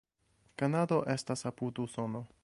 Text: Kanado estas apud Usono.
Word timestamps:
Kanado 0.61 0.97
estas 1.15 1.47
apud 1.51 1.83
Usono. 1.87 2.23